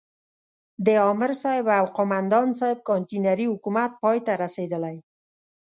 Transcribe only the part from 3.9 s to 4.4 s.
پای ته